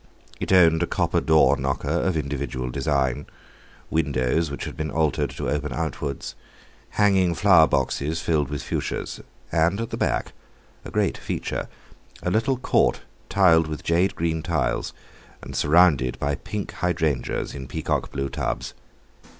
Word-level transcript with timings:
It 0.39 0.51
owned 0.51 0.81
a 0.81 0.87
copper 0.87 1.21
door 1.21 1.55
knocker 1.57 1.87
of 1.87 2.17
individual 2.17 2.71
design, 2.71 3.27
windows 3.91 4.49
which 4.49 4.63
had 4.63 4.75
been 4.75 4.89
altered 4.89 5.29
to 5.37 5.47
open 5.47 5.71
outwards, 5.71 6.33
hanging 6.97 7.35
flower 7.35 7.67
boxes 7.67 8.19
filled 8.19 8.49
with 8.49 8.63
fuchsias, 8.63 9.21
and 9.51 9.79
at 9.79 9.91
the 9.91 9.97
back 9.97 10.33
(a 10.83 10.89
great 10.89 11.19
feature) 11.19 11.67
a 12.23 12.31
little 12.31 12.57
court 12.57 13.01
tiled 13.29 13.67
with 13.67 13.83
jade 13.83 14.15
green 14.15 14.41
tiles, 14.41 14.91
and 15.43 15.55
surrounded 15.55 16.17
by 16.17 16.33
pink 16.33 16.71
hydrangeas 16.71 17.53
in 17.53 17.67
peacock 17.67 18.11
blue 18.11 18.27
tubs. 18.27 18.73